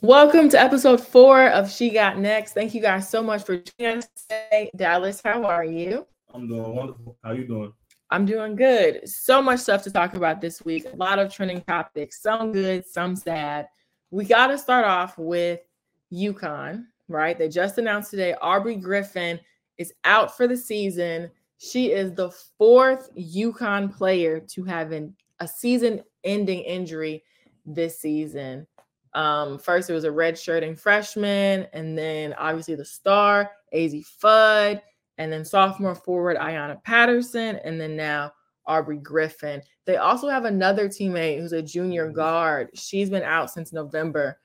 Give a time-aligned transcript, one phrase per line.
[0.00, 2.52] Welcome to episode four of She Got Next.
[2.52, 4.70] Thank you guys so much for joining us today.
[4.76, 6.06] Dallas, how are you?
[6.32, 7.18] I'm doing wonderful.
[7.24, 7.72] How you doing?
[8.08, 9.08] I'm doing good.
[9.08, 10.86] So much stuff to talk about this week.
[10.92, 13.66] A lot of trending topics, some good, some sad.
[14.12, 15.62] We got to start off with
[16.12, 17.36] UConn, right?
[17.36, 19.40] They just announced today Aubrey Griffin
[19.78, 21.28] is out for the season.
[21.58, 27.24] She is the fourth UConn player to have an, a season ending injury
[27.66, 28.64] this season.
[29.14, 34.80] Um, first, it was a redshirting freshman, and then obviously the star, Azzi Fudd,
[35.18, 38.32] and then sophomore forward Ayanna Patterson, and then now
[38.66, 39.62] Aubrey Griffin.
[39.86, 42.14] They also have another teammate who's a junior mm-hmm.
[42.14, 42.70] guard.
[42.74, 44.38] She's been out since November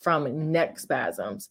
[0.00, 1.50] from neck spasms.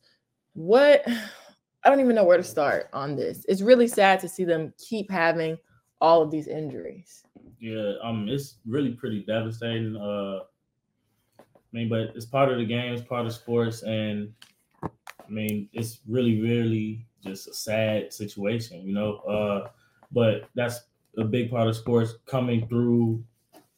[0.53, 1.03] What
[1.83, 3.45] I don't even know where to start on this.
[3.47, 5.57] It's really sad to see them keep having
[6.01, 7.23] all of these injuries.
[7.59, 9.95] Yeah, um, it's really pretty devastating.
[9.95, 10.39] Uh,
[11.77, 14.33] I mean, but it's part of the game, it's part of sports, and
[14.83, 19.17] I mean, it's really, really just a sad situation, you know.
[19.17, 19.69] Uh,
[20.11, 20.79] but that's
[21.19, 23.23] a big part of sports coming through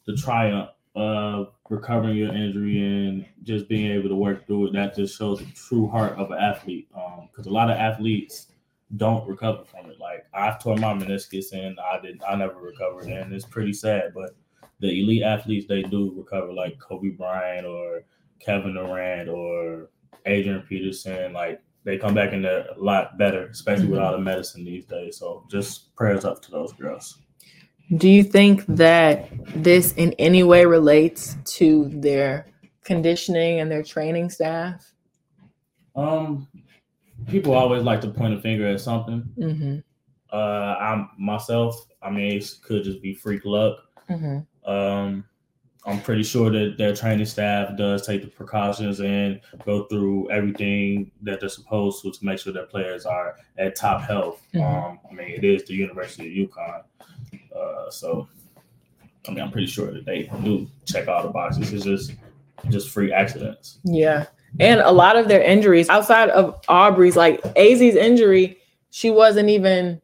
[0.05, 4.73] the triumph of recovering your injury and just being able to work through it.
[4.73, 6.88] That just shows the true heart of an athlete.
[6.94, 8.47] Because um, a lot of athletes
[8.95, 10.00] don't recover from it.
[10.00, 14.14] Like I've tore my meniscus and I did I never recovered and it's pretty sad.
[14.16, 14.38] But
[14.80, 18.03] the elite athletes they do recover, like Kobe Bryant or
[18.39, 19.89] Kevin Durant or
[20.25, 21.33] Adrian Peterson.
[21.33, 23.94] Like they come back in there a lot better, especially mm-hmm.
[23.94, 25.17] with all the medicine these days.
[25.17, 27.19] So just prayers up to those girls.
[27.97, 32.45] Do you think that this in any way relates to their
[32.83, 34.93] conditioning and their training staff?
[35.95, 36.47] Um,
[37.27, 39.23] people always like to point a finger at something.
[39.38, 39.77] Mm-hmm.
[40.31, 41.88] Uh, I'm myself.
[42.02, 43.77] I mean, it could just be freak luck.
[44.09, 44.39] Mm-hmm.
[44.70, 45.25] Um,
[45.86, 51.11] I'm pretty sure that their training staff does take the precautions and go through everything
[51.22, 54.42] that they're supposed to to make sure that players are at top health.
[54.53, 54.61] Mm-hmm.
[54.61, 56.83] Um, I mean, it is the University of UConn,
[57.55, 58.27] uh, so
[59.27, 61.73] I mean, I'm pretty sure that they do check all the boxes.
[61.73, 62.11] It's just
[62.70, 63.80] just free accidents.
[63.83, 64.26] Yeah,
[64.60, 68.58] and a lot of their injuries outside of Aubrey's, like Azzi's injury,
[68.89, 70.02] she wasn't even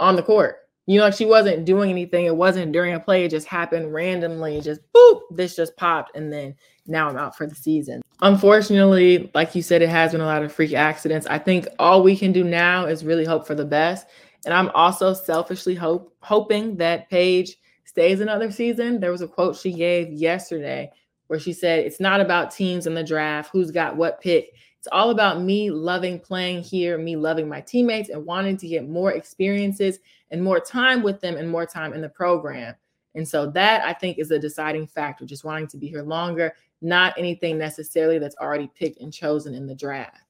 [0.00, 0.67] on the court.
[0.88, 2.24] You know, she wasn't doing anything.
[2.24, 3.26] It wasn't during a play.
[3.26, 4.58] It just happened randomly.
[4.62, 6.54] Just boop, this just popped, and then
[6.86, 8.00] now I'm out for the season.
[8.22, 11.26] Unfortunately, like you said, it has been a lot of freak accidents.
[11.26, 14.06] I think all we can do now is really hope for the best.
[14.46, 18.98] And I'm also selfishly hope hoping that Paige stays another season.
[18.98, 20.90] There was a quote she gave yesterday
[21.26, 24.54] where she said, It's not about teams in the draft, who's got what pick.
[24.78, 28.88] It's all about me loving playing here, me loving my teammates, and wanting to get
[28.88, 29.98] more experiences
[30.30, 32.74] and more time with them and more time in the program.
[33.14, 36.54] And so that I think is a deciding factor, just wanting to be here longer,
[36.80, 40.22] not anything necessarily that's already picked and chosen in the draft.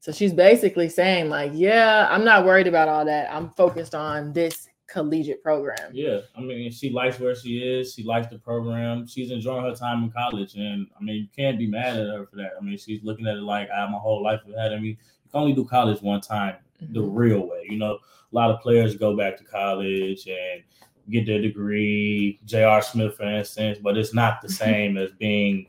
[0.00, 3.32] So she's basically saying, like, yeah, I'm not worried about all that.
[3.32, 5.90] I'm focused on this collegiate program.
[5.92, 7.94] Yeah, I mean, she likes where she is.
[7.94, 9.06] She likes the program.
[9.06, 12.26] She's enjoying her time in college, and I mean, you can't be mad at her
[12.26, 12.52] for that.
[12.60, 14.88] I mean, she's looking at it like I have my whole life ahead of me.
[14.88, 14.96] You
[15.30, 16.56] can only do college one time.
[16.80, 17.66] The real way.
[17.68, 20.62] You know, a lot of players go back to college and
[21.10, 22.40] get their degree.
[22.44, 22.82] J.R.
[22.82, 25.66] Smith, for instance, but it's not the same as being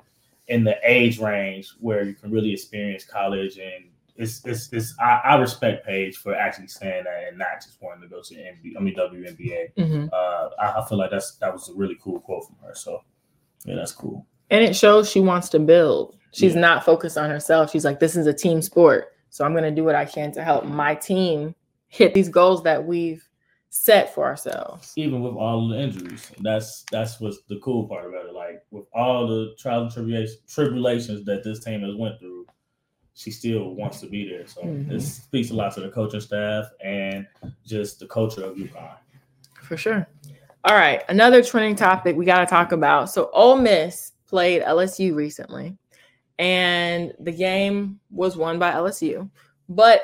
[0.47, 3.85] in the age range where you can really experience college and
[4.17, 8.01] it's it's, it's I, I, respect Paige for actually saying that and not just wanting
[8.03, 8.77] to go to NBA.
[8.77, 9.73] I mean WNBA.
[9.77, 10.07] Mm-hmm.
[10.11, 12.73] Uh, I, I, feel like that's that was a really cool quote from her.
[12.73, 13.01] So
[13.65, 14.25] yeah, that's cool.
[14.51, 16.15] And it shows she wants to build.
[16.31, 16.61] She's yeah.
[16.61, 17.71] not focused on herself.
[17.71, 20.31] She's like, this is a team sport, so I'm going to do what I can
[20.31, 21.55] to help my team
[21.89, 23.27] hit these goals that we've
[23.69, 24.93] set for ourselves.
[24.95, 28.33] Even with all the injuries, that's that's what's the cool part about it.
[28.33, 32.45] Like with all the trials and tribulations, tribulations that this team has went through
[33.13, 34.47] she still wants to be there.
[34.47, 34.89] So mm-hmm.
[34.89, 37.27] this speaks a lot to the coaching staff and
[37.65, 38.95] just the culture of UConn.
[39.63, 40.07] For sure.
[40.63, 43.09] All right, another trending topic we got to talk about.
[43.09, 45.77] So Ole Miss played LSU recently,
[46.39, 49.29] and the game was won by LSU.
[49.69, 50.03] But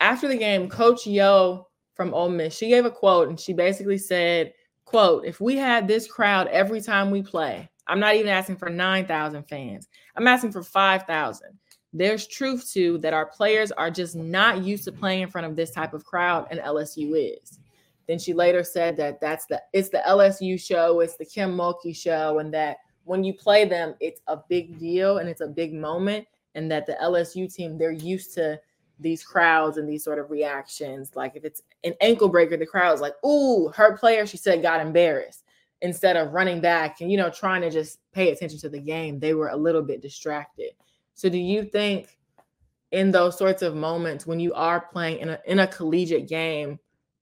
[0.00, 3.98] after the game, Coach Yo from Ole Miss, she gave a quote, and she basically
[3.98, 4.52] said,
[4.84, 8.68] "quote If we had this crowd every time we play, I'm not even asking for
[8.68, 9.88] nine thousand fans.
[10.16, 11.58] I'm asking for five thousand
[11.92, 15.56] there's truth to that our players are just not used to playing in front of
[15.56, 17.58] this type of crowd and LSU is.
[18.06, 21.96] Then she later said that that's the it's the LSU show, it's the Kim Mulkey
[21.96, 22.78] show and that
[23.08, 26.86] when you play them it's a big deal and it's a big moment and that
[26.86, 28.60] the LSU team they're used to
[29.00, 31.12] these crowds and these sort of reactions.
[31.14, 34.80] Like if it's an ankle breaker the crowd's like ooh her player she said got
[34.80, 35.44] embarrassed
[35.82, 39.18] instead of running back and you know trying to just pay attention to the game.
[39.18, 40.72] They were a little bit distracted.
[41.14, 42.18] So do you think
[42.92, 46.78] in those sorts of moments when you are playing in a in a collegiate game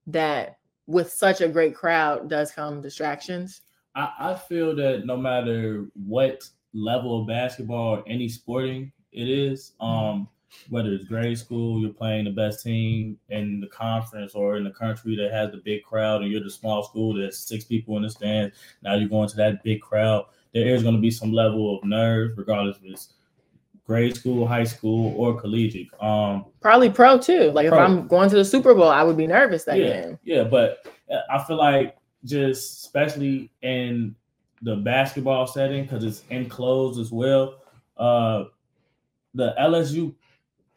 [0.07, 0.57] that
[0.87, 3.61] with such a great crowd does come distractions?
[3.97, 9.73] I, I feel that no matter what level of basketball or any sporting it is,
[9.81, 10.27] um,
[10.69, 14.71] whether it's grade school, you're playing the best team in the conference or in the
[14.71, 18.03] country that has the big crowd, and you're the small school that's six people in
[18.03, 18.55] the stands.
[18.83, 20.25] Now you're going to that big crowd.
[20.53, 23.13] There is going to be some level of nerves, regardless if it's
[23.85, 25.89] grade school, high school, or collegiate.
[26.01, 27.51] Um, Probably pro too.
[27.51, 27.77] Like Pro.
[27.77, 30.19] if I'm going to the Super Bowl, I would be nervous that yeah, game.
[30.23, 34.15] yeah, but uh, I feel like just especially in
[34.61, 37.59] the basketball setting because it's enclosed as well.
[37.95, 38.45] Uh,
[39.33, 40.13] the LSU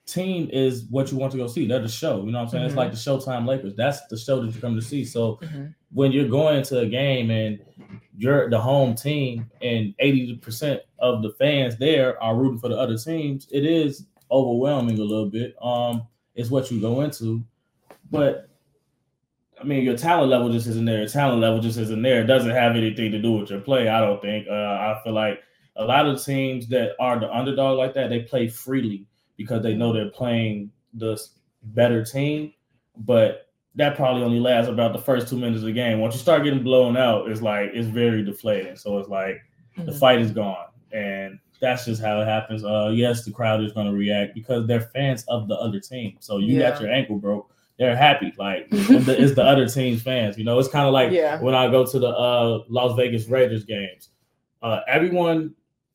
[0.06, 1.66] team is what you want to go see.
[1.66, 2.24] They're the show.
[2.24, 2.64] You know what I'm saying?
[2.64, 2.78] It's Mhm.
[2.78, 3.74] like the Showtime Lakers.
[3.74, 5.04] That's the show that you come to see.
[5.04, 5.74] So Mhm.
[5.92, 7.60] when you're going to a game and
[8.18, 12.98] you're the home team and 80% of the fans there are rooting for the other
[12.98, 15.54] teams, it is overwhelming a little bit.
[15.62, 16.02] Um,
[16.34, 17.42] it's what you go into.
[18.10, 18.49] But
[19.60, 20.98] I mean, your talent level just isn't there.
[20.98, 22.22] Your talent level just isn't there.
[22.22, 23.88] It doesn't have anything to do with your play.
[23.88, 24.46] I don't think.
[24.48, 25.40] Uh, I feel like
[25.76, 29.74] a lot of teams that are the underdog like that, they play freely because they
[29.74, 31.20] know they're playing the
[31.62, 32.52] better team.
[32.96, 36.00] But that probably only lasts about the first two minutes of the game.
[36.00, 38.76] Once you start getting blown out, it's like it's very deflating.
[38.76, 39.36] So it's like
[39.76, 39.98] the Mhm.
[39.98, 42.64] fight is gone, and that's just how it happens.
[42.64, 46.16] Uh, yes, the crowd is going to react because they're fans of the other team.
[46.18, 47.49] So you got your ankle broke,
[47.80, 48.32] they're happy.
[48.38, 50.36] Like it's the, it's the other team's fans.
[50.38, 51.40] You know, it's kind of like Yeah.
[51.40, 54.10] when I go to the uh, Las Vegas Raiders games.
[54.62, 55.54] Uh, everyone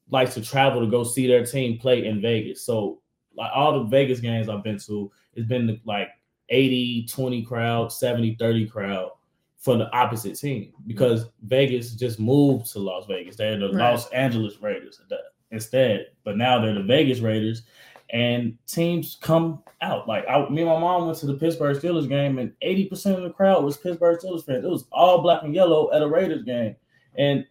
[0.09, 2.63] likes to travel to go see their team play in Vegas.
[2.65, 3.01] So
[3.37, 6.09] like all the Vegas games I've been to, it's been like
[6.49, 9.11] 80 20 crowd, 70 30 crowd
[9.59, 13.35] for the opposite team because Vegas just moved to Las Vegas.
[13.35, 13.91] They're the Right.
[13.91, 14.99] Los Angeles Raiders
[15.51, 17.61] instead, but now they're the Vegas Raiders
[18.11, 20.07] and teams come out.
[20.07, 23.17] Like I, me and my mom went to the Pittsburgh Steelers game, and eighty percent
[23.17, 24.65] of the crowd was Pittsburgh Steelers fans.
[24.65, 26.75] It was all black and yellow at a Raiders game,
[27.17, 27.45] and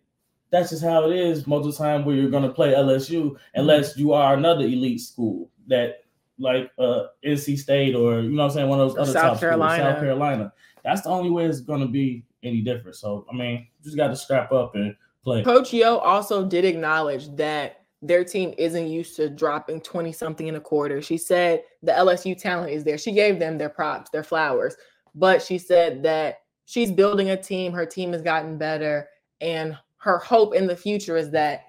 [0.51, 3.37] that's just how it is most of the time where you're going to play LSU,
[3.55, 6.05] unless you are another elite school that
[6.39, 9.23] like uh NC State or you know what I'm saying one of those other South
[9.23, 9.83] top schools, Carolina.
[9.83, 10.53] South Carolina.
[10.85, 12.97] That's the only way it's going to be any different.
[12.97, 15.43] So I mean, you just got to strap up and play.
[15.43, 20.57] Coach Yo also did acknowledge that their team isn't used to dropping 20 something in
[20.57, 21.01] a quarter.
[21.01, 22.99] She said the LSU talent is there.
[22.99, 24.77] She gave them their props, their flowers,
[25.15, 27.73] but she said that she's building a team.
[27.73, 29.09] Her team has gotten better.
[29.41, 31.65] And her hope in the future is that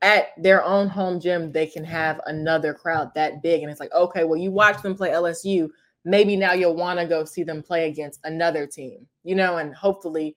[0.00, 3.62] at their own home gym, they can have another crowd that big.
[3.62, 5.68] And it's like, okay, well, you watch them play LSU.
[6.06, 9.74] Maybe now you'll want to go see them play against another team, you know, and
[9.74, 10.36] hopefully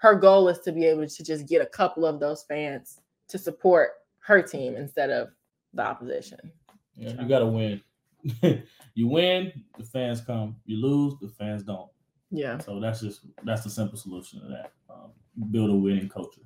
[0.00, 3.38] her goal is to be able to just get a couple of those fans to
[3.38, 3.90] support
[4.20, 5.28] her team instead of
[5.74, 6.38] the opposition.
[6.96, 7.80] Yeah, you got to win.
[8.94, 10.56] you win, the fans come.
[10.66, 11.90] You lose, the fans don't.
[12.30, 12.58] Yeah.
[12.58, 14.72] So that's just that's the simple solution to that.
[14.88, 15.10] Um,
[15.50, 16.42] build a winning culture.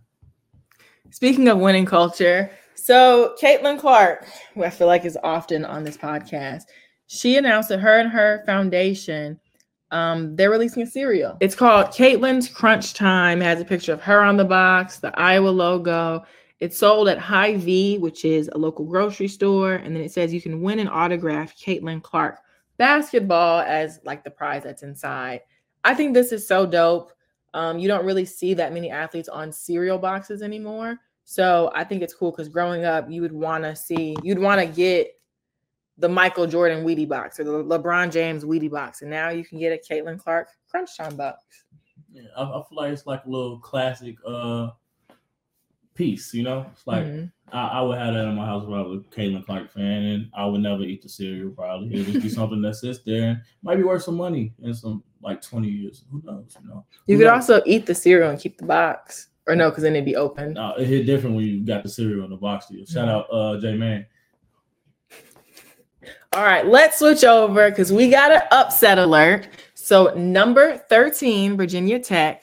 [1.11, 5.97] Speaking of winning culture, so Caitlin Clark, who I feel like is often on this
[5.97, 6.63] podcast,
[7.07, 9.39] she announced that her and her foundation,
[9.91, 11.37] um, they're releasing a cereal.
[11.41, 13.43] It's called Caitlin's Crunch Time.
[13.43, 16.25] It has a picture of her on the box, the Iowa logo.
[16.61, 20.41] It's sold at Hy-Vee, which is a local grocery store, and then it says you
[20.41, 22.39] can win an autographed Caitlin Clark
[22.77, 25.41] basketball as like the prize that's inside.
[25.85, 27.13] I think this is so dope.
[27.53, 30.99] Um, you don't really see that many athletes on cereal boxes anymore.
[31.25, 34.61] So I think it's cool because growing up, you would want to see, you'd want
[34.61, 35.13] to get
[35.99, 39.59] the Michael Jordan Wheatie box or the LeBron James Wheatie box, and now you can
[39.59, 41.65] get a Caitlin Clark Crunch Time box.
[42.13, 44.71] Yeah, I, I feel like it's like a little classic uh
[45.95, 46.33] piece.
[46.35, 47.31] You know, it's like Mhm.
[47.53, 50.03] I, I would have that in my house if I was a Caitlin Clark fan,
[50.05, 51.51] and I would never eat the cereal.
[51.51, 54.75] Probably it'd just be something that sits there and might be worth some money in
[54.75, 56.05] some like twenty years.
[56.11, 56.57] Who knows?
[56.63, 57.49] You know, You Who could knows?
[57.51, 60.57] also eat the cereal and keep the box, or no, because then it'd be open.
[60.59, 62.67] Uh, it hit different when you got the cereal in the box.
[62.67, 62.87] To you.
[62.87, 64.07] Shout out uh J Man.
[66.33, 69.49] All right, let's switch over because we got an upset alert.
[69.75, 72.43] So, number 13, Virginia Tech,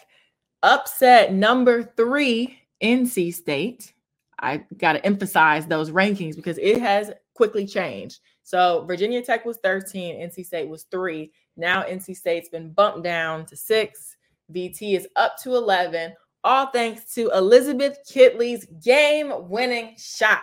[0.64, 3.94] upset number three, NC State.
[4.40, 8.20] I got to emphasize those rankings because it has quickly changed.
[8.44, 11.32] So, Virginia Tech was 13, NC State was three.
[11.58, 14.18] Now, NC State's been bumped down to six.
[14.52, 20.42] VT is up to 11, all thanks to Elizabeth Kitley's game winning shot.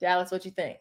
[0.00, 0.78] Dallas, what you think?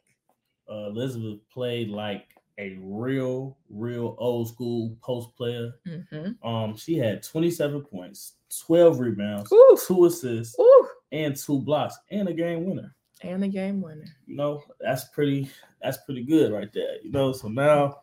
[0.69, 5.73] Uh, Elizabeth played like a real, real old school post player.
[5.87, 6.47] Mm-hmm.
[6.47, 8.33] Um, she had 27 points,
[8.65, 9.77] 12 rebounds, Ooh.
[9.85, 12.95] two assists, Ooh, and two blocks, and a game winner.
[13.21, 14.05] And a game winner.
[14.25, 15.49] You know, that's pretty
[15.81, 16.97] that's pretty good right there.
[17.03, 17.99] You know, so now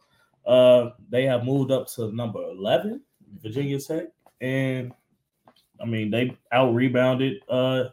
[0.47, 3.01] uh they have moved up to number 11,
[3.43, 4.07] Virginia Tech,
[4.41, 4.93] and
[5.81, 7.85] I mean they out rebounded uh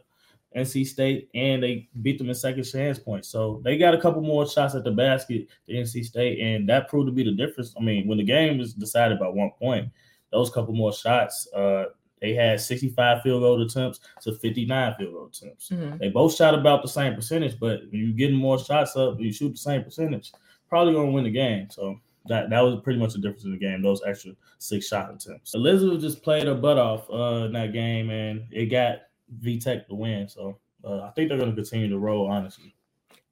[0.56, 3.28] NC State and they beat them in second chance points.
[3.28, 6.88] So they got a couple more shots at the basket to NC State, and that
[6.88, 7.74] proved to be the difference.
[7.78, 9.88] I mean, when the game was decided by one point,
[10.32, 11.84] those couple more shots, uh,
[12.20, 15.70] they had 65 field goal attempts to 59 field goal attempts.
[15.70, 15.98] Mm-hmm.
[15.98, 19.32] They both shot about the same percentage, but when you're getting more shots up, you
[19.32, 20.32] shoot the same percentage,
[20.68, 21.68] probably gonna win the game.
[21.70, 23.82] So that that was pretty much the difference in the game.
[23.82, 25.54] Those extra six shot attempts.
[25.54, 28.98] Elizabeth just played her butt off uh, in that game, and it got
[29.38, 30.28] VTech to win.
[30.28, 32.74] So uh, I think they're going to continue to roll, honestly.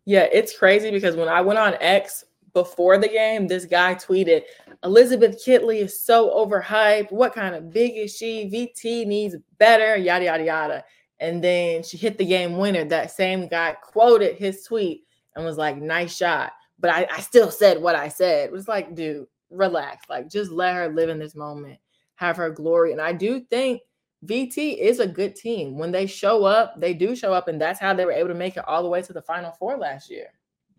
[0.04, 2.24] Yeah, it's crazy because when I went on X
[2.54, 4.42] before the game, this guy tweeted,
[4.82, 7.12] Elizabeth Kitley is so overhyped.
[7.12, 8.48] What kind of big is she?
[8.50, 10.84] VT needs better, yada, yada, yada.
[11.20, 12.84] And then she hit the game winner.
[12.84, 16.52] That same guy quoted his tweet and was like, nice shot.
[16.78, 18.46] But I, I still said what I said.
[18.46, 20.08] It was like, dude, relax.
[20.08, 21.78] Like, just let her live in this moment,
[22.14, 22.92] have her glory.
[22.92, 23.82] And I do think
[24.26, 25.78] VT is a good team.
[25.78, 28.34] When they show up, they do show up, and that's how they were able to
[28.34, 30.28] make it all the way to the final four last year.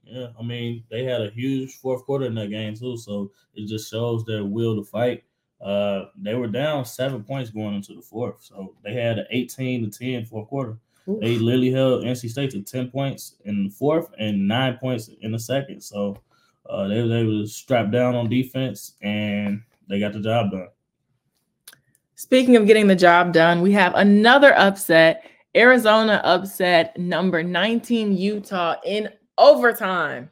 [0.03, 3.67] Yeah, I mean, they had a huge fourth quarter in that game too, so it
[3.67, 5.23] just shows their will to fight.
[5.61, 9.89] Uh, they were down seven points going into the fourth, so they had an 18
[9.89, 10.77] to 10 fourth quarter.
[11.07, 11.21] Oof.
[11.21, 15.31] They literally held NC State to 10 points in the fourth and nine points in
[15.31, 15.81] the second.
[15.81, 16.17] So
[16.69, 20.67] uh, they were able to strap down on defense and they got the job done.
[22.19, 25.23] Speaking of getting the job done, we have another upset.
[25.55, 29.07] Arizona upset number 19 Utah in
[29.37, 30.29] overtime.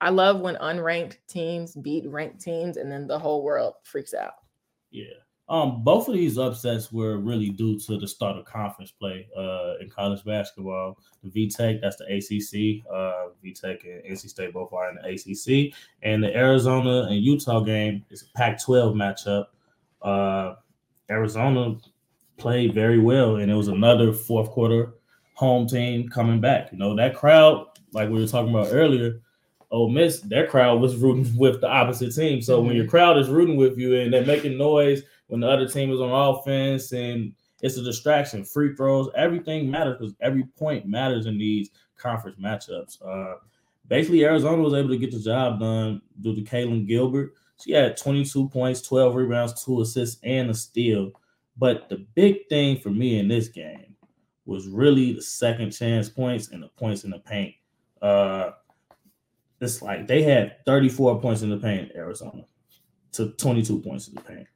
[0.00, 4.34] I love when unranked teams beat ranked teams and then the whole world freaks out.
[4.92, 5.06] Yeah.
[5.48, 9.78] Um, both of these upsets were really due to the start of conference play uh,
[9.80, 11.00] in college basketball.
[11.24, 12.86] The VTech, that's the ACC.
[12.88, 15.74] Uh, VTech and NC State both are in the ACC,
[16.04, 19.46] and the Arizona and Utah game is a Pac-12 matchup.
[20.00, 20.54] Uh,
[21.10, 21.76] Arizona
[22.36, 24.94] played very well, and it was another fourth quarter
[25.34, 26.72] home team coming back.
[26.72, 29.20] You know, that crowd, like we were talking about earlier,
[29.70, 32.40] Ole Miss, their crowd was rooting with the opposite team.
[32.40, 32.66] So mm-hmm.
[32.68, 35.90] when your crowd is rooting with you and they're making noise when the other team
[35.90, 41.26] is on offense and it's a distraction, free throws, everything matters because every point matters
[41.26, 42.98] in these conference matchups.
[43.04, 43.38] Uh,
[43.88, 47.32] basically, Arizona was able to get the job done due to Kailyn Gilbert.
[47.62, 51.12] She had 22 points, 12 rebounds, two assists, and a steal.
[51.56, 53.94] But the big thing for me in this game
[54.46, 57.54] was really the second chance points and the points in the paint.
[58.02, 58.50] Uh,
[59.60, 62.44] it's like they had 34 points in the paint, Arizona,
[63.12, 64.46] to 22 points in the paint.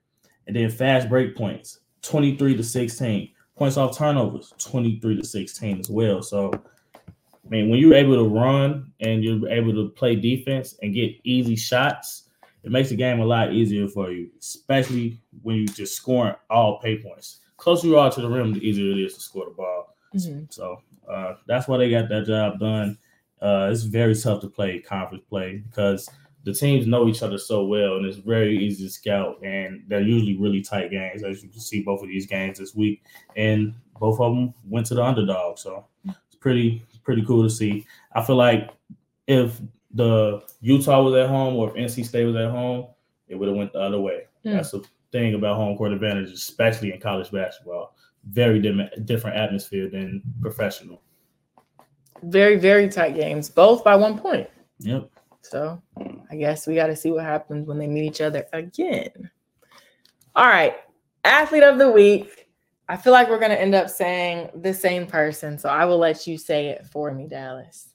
[0.46, 3.30] And then fast break points, 23 to 16.
[3.56, 6.22] Points off turnovers, 23 to 16 as well.
[6.22, 6.52] So,
[6.94, 11.16] I mean, when you're able to run and you're able to play defense and get
[11.24, 12.27] easy shots,
[12.62, 16.78] it makes the game a lot easier for you, especially when you just scoring all
[16.80, 17.40] pay points.
[17.56, 19.94] Closer you are to the rim, the easier it is to score the ball.
[20.14, 20.44] Mm-hmm.
[20.50, 22.98] So uh, that's why they got that job done.
[23.40, 26.08] Uh, it's very tough to play conference play because
[26.44, 29.38] the teams know each other so well, and it's very easy to scout.
[29.42, 32.74] And they're usually really tight games, as you can see both of these games this
[32.74, 33.02] week.
[33.36, 37.86] And both of them went to the underdog, so it's pretty pretty cool to see.
[38.14, 38.70] I feel like
[39.26, 39.60] if
[39.92, 42.88] the Utah was at home or if NC State was at home,
[43.28, 44.22] it would have went the other way.
[44.44, 44.54] Mm.
[44.54, 47.96] That's the thing about home court advantage, especially in college basketball.
[48.24, 51.00] Very different different atmosphere than professional.
[52.22, 54.48] Very very tight games, both by one point.
[54.80, 55.10] Yep.
[55.42, 55.80] So
[56.30, 59.30] I guess we got to see what happens when they meet each other again.
[60.34, 60.76] All right,
[61.24, 62.46] athlete of the week.
[62.90, 66.26] I feel like we're gonna end up saying the same person, so I will let
[66.26, 67.92] you say it for me, Dallas.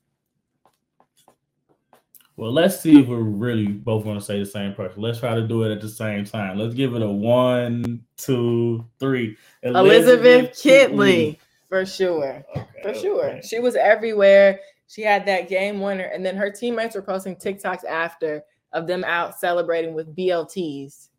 [2.36, 5.02] Well, let's see if we're really both going to say the same person.
[5.02, 6.58] Let's try to do it at the same time.
[6.58, 9.38] Let's give it a one, two, three.
[9.62, 11.38] Elizabeth, Elizabeth Kitley,
[11.70, 12.44] for sure.
[12.56, 13.30] Okay, for sure.
[13.30, 13.42] Okay.
[13.44, 14.60] She was everywhere.
[14.88, 16.06] She had that game winner.
[16.06, 21.10] And then her teammates were posting TikToks after of them out celebrating with BLTs,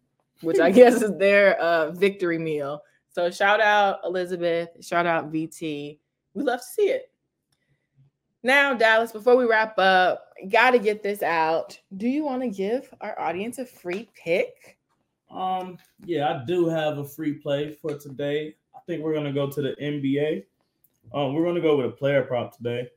[0.41, 2.83] which I guess is their uh, victory meal.
[3.11, 4.71] So shout out Elizabeth.
[4.81, 5.99] Shout out VT.
[6.35, 7.13] We love to see it.
[8.45, 11.81] Now, Dallas, before we wrap up, got to get this out.
[11.97, 14.77] Do you want to give our audience a free pick?
[15.31, 18.55] Um, yeah, I do have a free play for today.
[18.77, 20.45] I think we're gonna go to the NBA.
[21.15, 22.89] Um, we're gonna go with a player prop today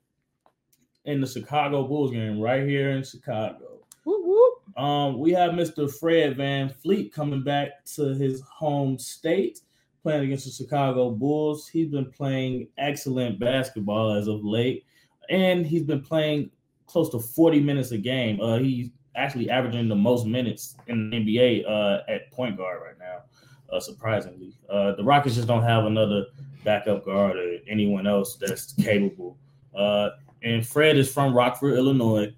[1.05, 3.79] in the Chicago Bulls game right here in Chicago.
[4.03, 4.77] Whoop, whoop.
[4.77, 5.89] Um, we have Mr.
[5.91, 9.61] Fred VanVleet coming back to his home state,
[10.03, 11.69] playing against the Chicago Bulls.
[11.69, 14.85] He's been playing excellent basketball as of late
[15.29, 16.49] and he's been playing
[16.85, 18.39] close to 40 minutes a game.
[18.41, 22.97] Uh, he's actually averaging the most minutes in the NBA uh, at point guard right
[22.99, 23.21] now.
[23.71, 26.25] Uh, surprisingly, uh, the Rockets just don't have another
[26.63, 29.37] backup guard or anyone else that's capable.
[29.75, 30.11] Uh,
[30.43, 32.33] and Fred is from Rockford, Illinois,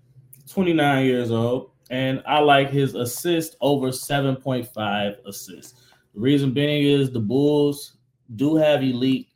[0.50, 5.81] 29 years old, and I like his assist over 7.5 assists.
[6.15, 7.98] The reason being is the Bulls
[8.36, 9.28] do have elite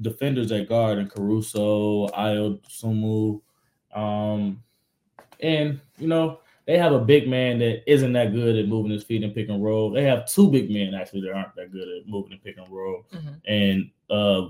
[0.00, 3.40] defenders at guard and Caruso, Ayo Sumu,
[3.94, 4.62] um,
[5.40, 9.04] and you know they have a big man that isn't that good at moving his
[9.04, 9.90] feet and pick and roll.
[9.90, 12.70] They have two big men actually that aren't that good at moving and pick and
[12.70, 13.34] roll, mm-hmm.
[13.46, 14.48] and uh,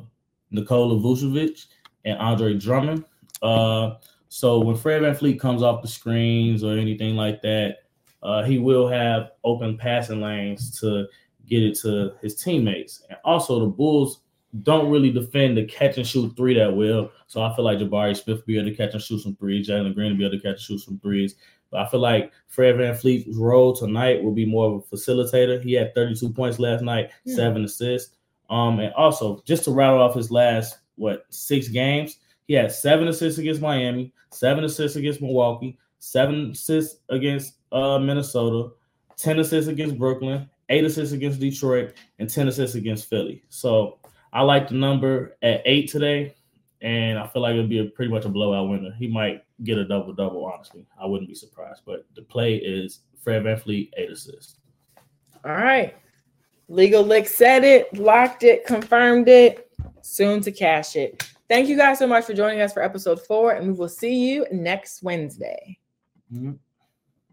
[0.50, 1.66] Nikola Vucevic
[2.04, 3.04] and Andre Drummond.
[3.40, 3.94] Uh,
[4.28, 7.78] so when Fred VanVleet comes off the screens or anything like that,
[8.22, 11.06] uh, he will have open passing lanes to
[11.46, 13.02] get it to his teammates.
[13.08, 14.20] And also the Bulls
[14.60, 17.10] don't really defend the catch and shoot three that well.
[17.26, 19.68] So I feel like Jabari Smith will be able to catch and shoot some threes.
[19.68, 21.36] Jalen Green will be able to catch and shoot some threes.
[21.70, 25.62] But I feel like Fred VanVleet's role tonight will be more of a facilitator.
[25.62, 27.34] He had 32 points last night, yeah.
[27.34, 28.16] seven assists.
[28.50, 33.08] Um, and also just to rattle off his last what six games, he had seven
[33.08, 38.74] assists against Miami, seven assists against Milwaukee, seven assists against uh, Minnesota,
[39.16, 43.42] 10 assists against Brooklyn, eight assists against Detroit, and 10 assists against Philly.
[43.48, 43.98] So
[44.32, 46.34] I like the number at eight today,
[46.80, 48.92] and I feel like it'll be a pretty much a blowout winner.
[48.98, 50.44] He might get a double double.
[50.44, 51.82] Honestly, I wouldn't be surprised.
[51.84, 54.56] But the play is Fred VanVleet, eight assists.
[55.44, 55.94] All right,
[56.68, 59.68] Legal Lick said it, locked it, confirmed it.
[60.04, 61.28] Soon to cash it.
[61.48, 64.14] Thank you guys so much for joining us for episode four, and we will see
[64.14, 65.78] you next Wednesday.
[66.32, 66.52] Mm-hmm.